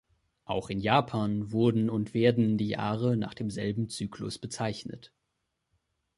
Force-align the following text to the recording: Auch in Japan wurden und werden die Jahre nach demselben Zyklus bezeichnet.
Auch 0.45 0.71
in 0.71 0.79
Japan 0.79 1.51
wurden 1.51 1.87
und 1.87 2.15
werden 2.15 2.57
die 2.57 2.69
Jahre 2.69 3.17
nach 3.17 3.35
demselben 3.35 3.87
Zyklus 3.87 4.39
bezeichnet. 4.39 5.13